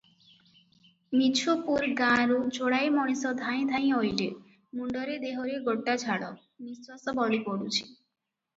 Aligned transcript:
ମିଛୁପୁର 1.17 1.89
ଗାଁରୁ 1.99 2.37
ଯୋଡ଼ାଏ 2.59 2.87
ମଣିଷ 2.95 3.35
ଧାଇଁ 3.43 3.69
ଧାଇଁ 3.73 3.93
ଅଇଲେ, 3.99 4.29
ମୁଣ୍ଡରେ 4.81 5.21
ଦେହରେ 5.29 5.61
ଗୋଟାଝାଳ, 5.71 6.33
ନିଶ୍ୱାସ 6.67 7.17
ବଳି 7.23 7.43
ପଡ଼ୁଛି। 7.51 7.87